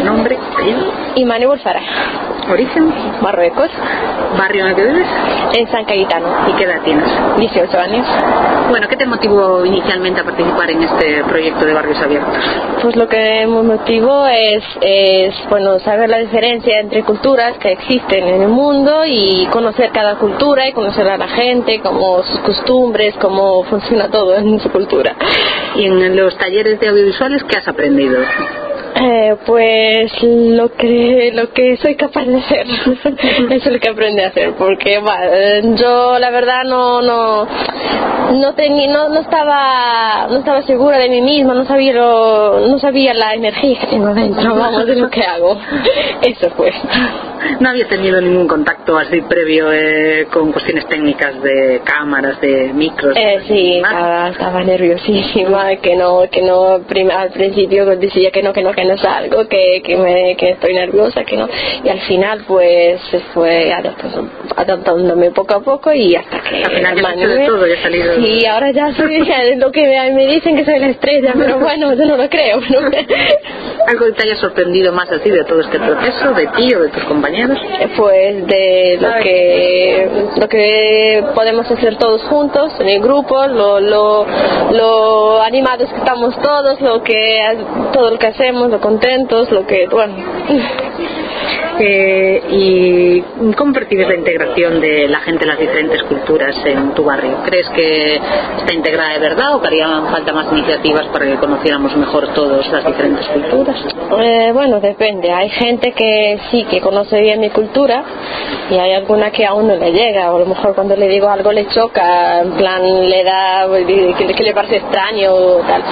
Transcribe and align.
Nombre, 0.00 0.38
Imani 1.16 1.46
Bulfara. 1.46 1.80
Origen. 2.50 2.92
Marruecos. 3.20 3.70
¿Barrio 4.36 4.64
en 4.64 4.70
el 4.70 4.76
que 4.76 4.82
vives? 4.82 5.06
En 5.56 5.70
San 5.70 5.84
Cayetano. 5.84 6.28
¿Y 6.48 6.52
qué 6.54 6.64
edad 6.64 6.80
tienes? 6.82 7.08
18 7.38 7.78
años. 7.78 8.06
Bueno, 8.70 8.88
¿qué 8.88 8.96
te 8.96 9.06
motivó 9.06 9.64
inicialmente 9.64 10.20
a 10.20 10.24
participar 10.24 10.70
en 10.70 10.82
este 10.82 11.22
proyecto 11.24 11.66
de 11.66 11.74
Barrios 11.74 12.00
Abiertos? 12.00 12.44
Pues 12.82 12.96
lo 12.96 13.06
que 13.08 13.46
me 13.46 13.62
motivó 13.62 14.26
es, 14.26 14.64
es 14.80 15.34
bueno, 15.50 15.78
saber 15.80 16.08
la 16.08 16.18
diferencia 16.18 16.80
entre 16.80 17.04
culturas 17.04 17.58
que 17.58 17.72
existen 17.72 18.24
en 18.26 18.42
el 18.42 18.48
mundo 18.48 19.04
y 19.06 19.46
conocer 19.52 19.90
cada 19.92 20.16
cultura 20.16 20.66
y 20.66 20.72
conocer 20.72 21.08
a 21.08 21.18
la 21.18 21.28
gente, 21.28 21.80
cómo 21.80 22.22
sus 22.24 22.40
costumbres, 22.40 23.14
cómo 23.20 23.62
funciona 23.64 24.08
todo 24.08 24.34
en 24.36 24.58
su 24.60 24.70
cultura. 24.70 25.14
¿Y 25.76 25.84
en 25.84 26.16
los 26.16 26.36
talleres 26.38 26.80
de 26.80 26.88
audiovisuales 26.88 27.44
qué 27.44 27.58
has 27.58 27.68
aprendido? 27.68 28.18
Eh, 29.04 29.36
pues 29.44 30.12
lo 30.22 30.72
que 30.74 31.32
lo 31.34 31.52
que 31.52 31.76
soy 31.78 31.96
capaz 31.96 32.24
de 32.24 32.36
hacer 32.36 32.66
eso 32.68 32.92
es 33.50 33.66
lo 33.66 33.80
que 33.80 33.88
aprendí 33.88 34.22
a 34.22 34.28
hacer 34.28 34.52
porque 34.54 35.00
bueno, 35.00 35.74
yo 35.74 36.20
la 36.20 36.30
verdad 36.30 36.62
no 36.64 37.02
no 37.02 37.44
no 38.32 38.54
tenía 38.54 38.92
no, 38.92 39.08
no 39.08 39.20
estaba 39.20 40.28
no 40.30 40.38
estaba 40.38 40.62
segura 40.62 40.98
de 40.98 41.08
mí 41.08 41.20
misma 41.20 41.52
no 41.54 41.64
sabía 41.64 41.94
lo, 41.94 42.60
no 42.68 42.78
sabía 42.78 43.12
la 43.12 43.34
energía 43.34 43.80
que 43.80 43.86
tengo 43.88 44.14
dentro 44.14 44.54
vamos 44.54 44.86
de 44.86 44.94
lo 44.94 45.10
que 45.10 45.22
hago. 45.24 45.58
Eso 46.22 46.50
fue 46.50 46.70
no 47.60 47.70
había 47.70 47.88
tenido 47.88 48.20
ningún 48.20 48.46
contacto 48.46 48.98
así 48.98 49.20
previo 49.22 49.72
eh, 49.72 50.26
con 50.32 50.52
cuestiones 50.52 50.86
técnicas 50.86 51.40
de 51.42 51.80
cámaras 51.84 52.40
de 52.40 52.72
micros 52.72 53.16
eh, 53.16 53.40
sí 53.46 53.76
estaba, 53.76 54.28
estaba, 54.28 54.64
nerviosísima 54.64 55.76
que 55.82 55.96
no 55.96 56.24
que 56.30 56.42
no 56.42 56.74
al 56.74 57.30
principio 57.32 57.86
decía 57.96 58.30
que 58.30 58.42
no 58.42 58.52
que 58.52 58.62
no 58.62 58.72
que 58.72 58.84
no 58.84 58.96
salgo 58.98 59.46
que 59.48 59.82
que 59.82 59.96
me 59.96 60.36
que 60.36 60.50
estoy 60.50 60.74
nerviosa 60.74 61.24
que 61.24 61.36
no. 61.36 61.48
Y 61.84 61.88
al 61.88 62.00
final 62.00 62.44
pues 62.46 63.00
se 63.10 63.20
fue 63.34 63.72
adaptándome 64.56 65.30
poco 65.30 65.54
a 65.54 65.60
poco 65.60 65.92
y 65.92 66.14
hasta 66.14 66.40
que 66.40 66.64
al 66.64 66.72
final 66.72 66.96
ya 67.16 67.26
de 67.26 67.46
todo 67.46 67.66
ya 67.66 67.82
salido. 67.82 68.14
Sí 68.16 68.46
ahora 68.46 68.70
ya 68.70 68.92
soy 68.94 69.24
ya 69.26 69.44
lo 69.56 69.70
que 69.70 69.86
me 70.14 70.26
dicen 70.26 70.56
que 70.56 70.64
soy 70.64 70.78
la 70.78 70.88
estrella 70.88 71.32
pero 71.36 71.58
bueno 71.58 71.94
yo 71.94 72.04
no 72.06 72.16
lo 72.16 72.28
creo 72.28 72.60
¿no? 72.60 72.80
algo 73.86 74.06
que 74.06 74.12
te 74.12 74.28
haya 74.28 74.36
sorprendido 74.36 74.92
más 74.92 75.10
así 75.10 75.30
de 75.30 75.44
todo 75.44 75.60
este 75.60 75.78
proceso 75.78 76.32
de 76.34 76.46
ti 76.48 76.74
o 76.74 76.80
de 76.80 76.88
tus 76.88 77.04
compañeros 77.04 77.58
pues 77.96 78.46
de 78.46 78.98
lo 79.00 79.22
que 79.22 80.08
lo 80.40 80.48
que 80.48 81.24
podemos 81.34 81.70
hacer 81.70 81.96
todos 81.96 82.22
juntos 82.24 82.72
en 82.78 82.88
el 82.88 83.00
grupo 83.00 83.46
lo 83.46 83.80
lo, 83.80 84.26
lo 84.70 85.42
animados 85.42 85.90
que 85.90 85.96
estamos 85.96 86.34
todos 86.40 86.80
lo 86.80 87.02
que 87.02 87.38
todo 87.92 88.10
lo 88.10 88.18
que 88.18 88.26
hacemos 88.26 88.70
lo 88.70 88.80
contentos 88.80 89.50
lo 89.50 89.66
que 89.66 89.86
bueno 89.88 90.14
eh, 91.78 92.42
¿Y 92.50 93.52
cómo 93.52 93.72
percibes 93.72 94.08
la 94.08 94.14
integración 94.14 94.80
de 94.80 95.08
la 95.08 95.20
gente 95.20 95.44
de 95.44 95.46
las 95.46 95.58
diferentes 95.58 96.02
culturas 96.04 96.54
en 96.64 96.94
tu 96.94 97.04
barrio? 97.04 97.38
¿Crees 97.44 97.68
que 97.70 98.16
está 98.16 98.72
integrada 98.74 99.14
de 99.14 99.18
verdad 99.20 99.56
o 99.56 99.60
que 99.60 99.68
harían 99.68 100.06
falta 100.08 100.32
más 100.32 100.52
iniciativas 100.52 101.06
para 101.08 101.26
que 101.26 101.36
conociéramos 101.36 101.96
mejor 101.96 102.28
todas 102.34 102.70
las 102.70 102.84
diferentes 102.84 103.26
culturas? 103.28 103.76
Eh, 104.20 104.50
bueno, 104.52 104.80
depende. 104.80 105.30
Hay 105.32 105.48
gente 105.50 105.92
que 105.92 106.38
sí, 106.50 106.64
que 106.70 106.80
conoce 106.80 107.20
bien 107.20 107.40
mi 107.40 107.50
cultura 107.50 108.04
y 108.70 108.74
hay 108.74 108.92
alguna 108.92 109.30
que 109.30 109.44
aún 109.46 109.66
no 109.66 109.76
le 109.76 109.92
llega 109.92 110.32
o 110.32 110.36
a 110.36 110.40
lo 110.40 110.46
mejor 110.46 110.74
cuando 110.74 110.96
le 110.96 111.08
digo 111.08 111.28
algo 111.28 111.52
le 111.52 111.66
choca, 111.68 112.40
en 112.40 112.52
plan 112.52 113.08
le 113.08 113.24
da, 113.24 113.66
que, 113.76 114.44
le 114.44 114.54
parece 114.54 114.76
extraño 114.76 115.32
o 115.32 115.58
tal. 115.66 115.82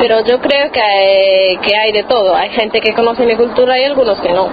Pero 0.00 0.24
yo 0.24 0.38
creo 0.40 0.70
que 0.70 0.80
hay, 0.80 1.56
que 1.58 1.76
hay 1.76 1.92
de 1.92 2.04
todo. 2.04 2.34
Hay 2.34 2.50
gente 2.50 2.80
que 2.80 2.94
conoce 2.94 3.24
mi 3.24 3.36
cultura 3.36 3.78
y 3.78 3.84
algunos 4.00 4.20
que 4.20 4.32
no. 4.32 4.48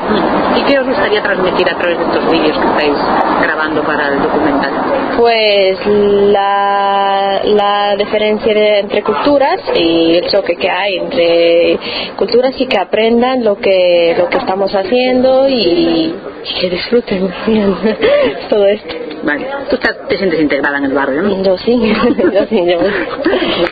¿Y 0.58 0.64
qué 0.64 0.80
os 0.80 0.88
gustaría 0.88 1.22
transmitir 1.22 1.70
a 1.70 1.78
través 1.78 1.98
de 1.98 2.06
estos 2.06 2.31
vídeos 2.31 2.58
que 2.58 2.67
estáis 2.67 2.98
grabando 3.42 3.84
para 3.84 4.09
el 4.09 4.22
documental? 4.22 4.72
Pues 5.17 5.80
la, 5.86 7.42
la 7.44 7.95
diferencia 7.98 8.54
de, 8.54 8.80
entre 8.80 9.04
culturas 9.04 9.60
y 9.76 10.17
el 10.17 10.27
choque 10.27 10.55
que 10.55 10.70
hay 10.70 10.98
entre 10.98 11.80
culturas 12.16 12.54
y 12.60 12.67
que 12.67 12.77
aprendan 12.77 13.44
lo 13.44 13.58
que, 13.58 14.16
lo 14.17 14.30
que 14.30 14.38
estamos 14.38 14.73
haciendo 14.73 15.48
y, 15.48 15.54
y 15.55 16.60
que 16.60 16.70
disfruten 16.70 17.30
todo 18.50 18.66
esto. 18.67 18.95
Vale, 19.23 19.48
tú 19.70 19.76
estás, 19.76 20.08
te 20.08 20.17
sientes 20.17 20.39
integrada 20.39 20.77
en 20.77 20.86
el 20.86 20.94
barrio, 20.94 21.21
¿no? 21.21 21.44
Yo 21.44 21.58
sí, 21.58 21.94
yo 22.33 22.45
sí, 22.50 22.66
yo. 22.66 23.67